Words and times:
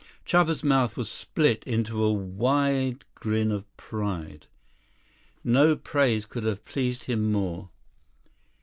Chuba's 0.25 0.63
mouth 0.63 0.97
was 0.97 1.11
split 1.11 1.63
into 1.65 2.03
a 2.03 2.11
wide 2.11 3.05
grin 3.13 3.51
of 3.51 3.65
pride. 3.77 4.47
No 5.43 5.75
praise 5.75 6.25
could 6.25 6.43
have 6.43 6.65
pleased 6.65 7.03
him 7.03 7.31
more. 7.31 7.69